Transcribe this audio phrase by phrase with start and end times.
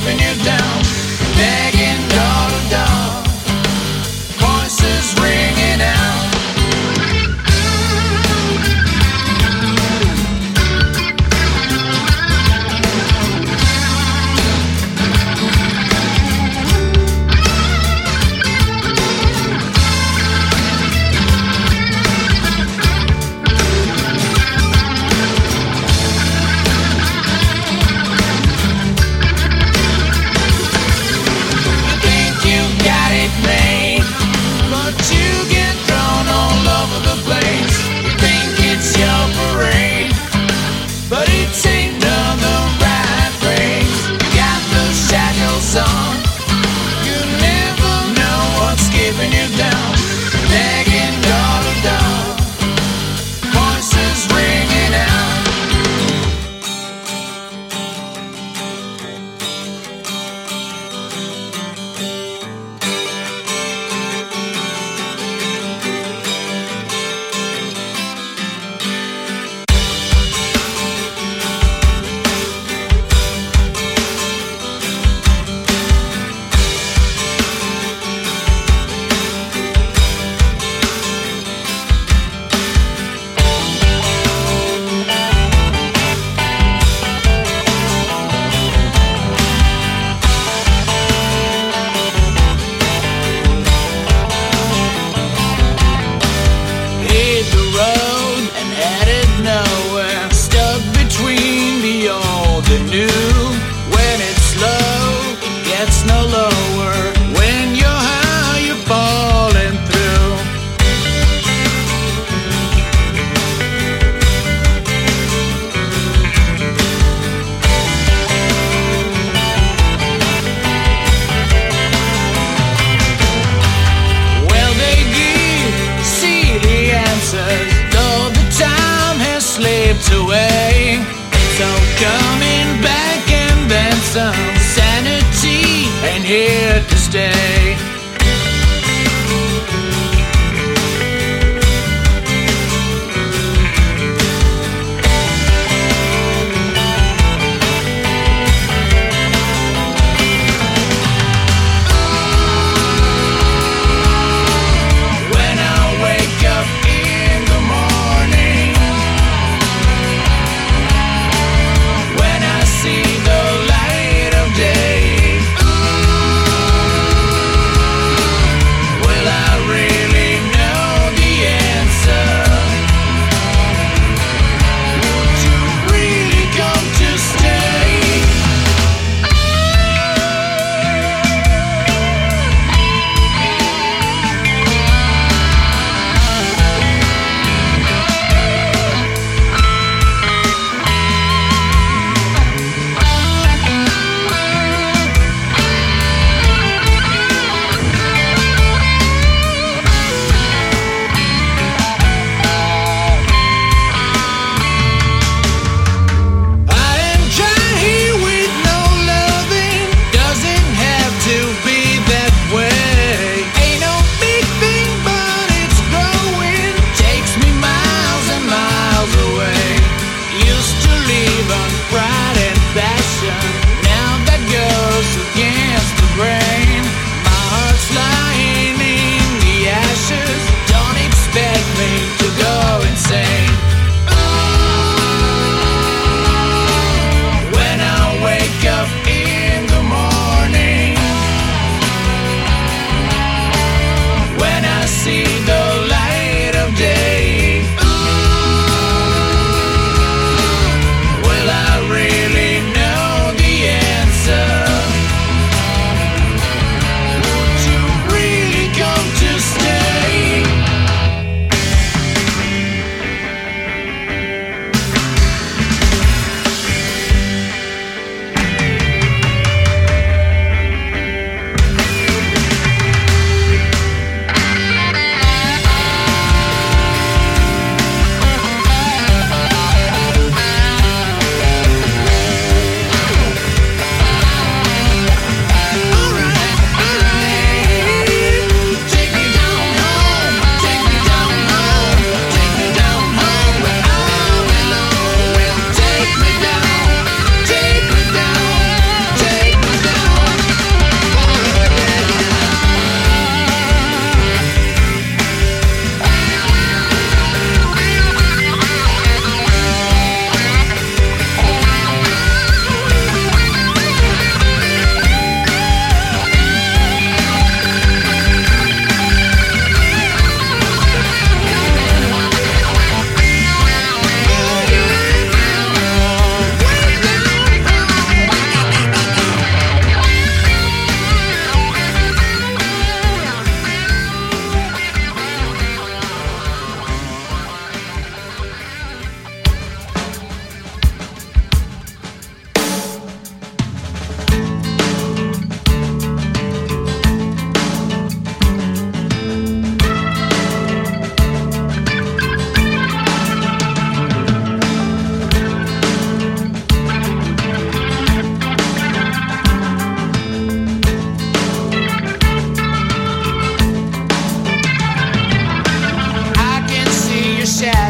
[0.00, 0.82] keeping you down.
[1.36, 1.79] Begging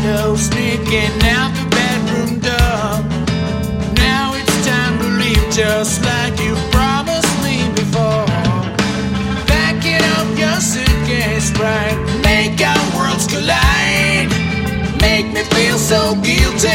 [0.00, 2.90] shadow sneaking out the bedroom door.
[3.94, 8.26] Now it's time to leave just like you promised me before.
[9.46, 14.30] Packing up your suitcase right, make our worlds collide.
[15.00, 16.69] Make me feel so guilty.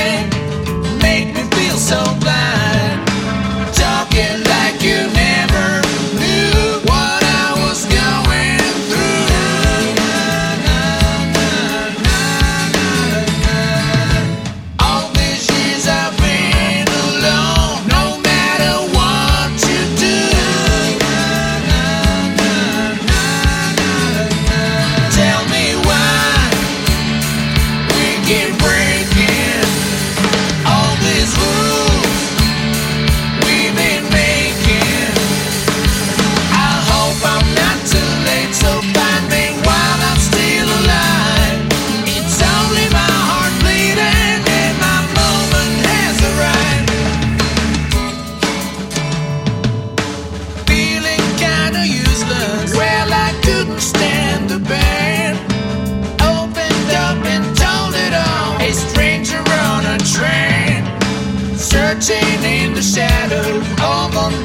[62.01, 64.44] searching in the shadow of a